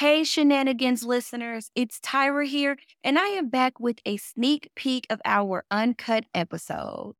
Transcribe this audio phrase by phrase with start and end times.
[0.00, 5.22] Hey, shenanigans listeners, it's Tyra here, and I am back with a sneak peek of
[5.24, 7.14] our uncut episode.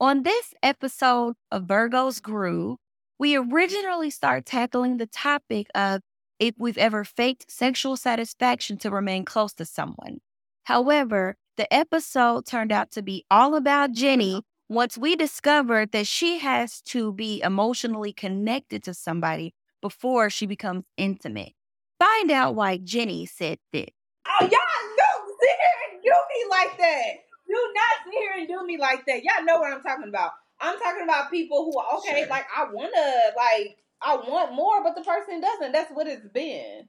[0.00, 2.78] On this episode of Virgo's Groove,
[3.20, 6.00] we originally start tackling the topic of
[6.40, 10.18] if we've ever faked sexual satisfaction to remain close to someone.
[10.64, 16.38] However, the episode turned out to be all about Jenny once we discovered that she
[16.38, 21.52] has to be emotionally connected to somebody before she becomes intimate.
[21.98, 23.88] Find out why Jenny said this.
[24.26, 27.12] Oh, y'all don't sit here and do me like that.
[27.48, 29.22] Do not sit here and do me like that.
[29.24, 30.32] Y'all know what I'm talking about.
[30.60, 32.28] I'm talking about people who are okay, Sure.
[32.28, 35.72] like I wanna like I want more, but the person doesn't.
[35.72, 36.88] That's what it's been.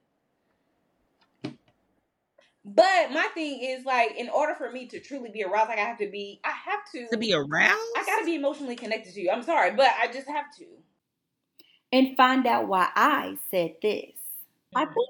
[2.66, 5.86] But my thing is like, in order for me to truly be aroused, like I
[5.86, 7.50] have to be, I have to, To be aroused?
[7.98, 9.32] I gotta be emotionally connected to you.
[9.32, 10.66] I'm sorry, but I just have to.
[11.92, 14.19] and find out why I said this.
[14.76, 15.10] I think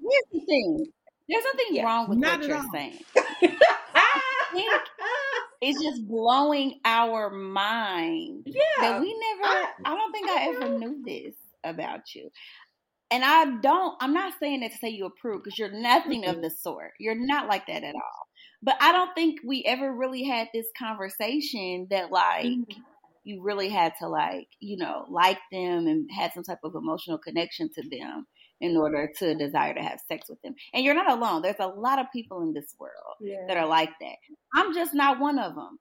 [0.00, 0.86] here's the thing.
[1.28, 1.84] There's nothing Yeah.
[1.84, 2.70] wrong with Not what you're all.
[2.72, 2.98] saying.
[5.60, 9.44] It's just blowing our mind yeah, that we never.
[9.54, 10.78] I- I, don't think I, I ever know.
[10.78, 12.30] knew this about you.
[13.10, 13.96] And I don't.
[14.00, 16.92] I'm not saying that to say you approve because you're nothing of the sort.
[17.00, 18.28] You're not like that at all.
[18.62, 22.80] But I don't think we ever really had this conversation that like Mm-hmm.
[23.28, 27.18] You really had to like you know like them and had some type of emotional
[27.18, 28.26] connection to them
[28.60, 30.54] in order to desire to have sex with them.
[30.74, 31.42] And you're not alone.
[31.42, 33.44] There's a lot of people in this world yeah.
[33.46, 34.16] that are like that.
[34.54, 35.78] I'm just not one of them.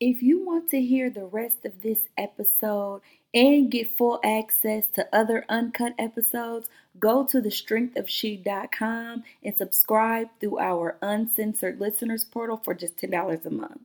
[0.00, 3.02] If you want to hear the rest of this episode
[3.34, 10.96] and get full access to other uncut episodes, go to thestrengthofshe.com and subscribe through our
[11.02, 13.80] uncensored listeners portal for just $10 a month.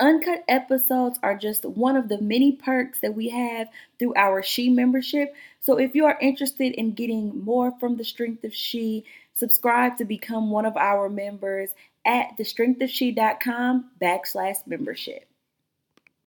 [0.00, 4.70] Uncut episodes are just one of the many perks that we have through our She
[4.70, 5.34] membership.
[5.60, 10.04] So if you are interested in getting more from The Strength of She, subscribe to
[10.04, 11.70] become one of our members
[12.04, 15.29] at thestrengthofshe.com backslash membership.